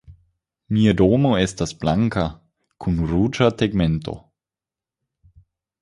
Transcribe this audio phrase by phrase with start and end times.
[0.77, 2.25] Mia domo estas blanka
[2.87, 4.21] kun ruĝa tegmento.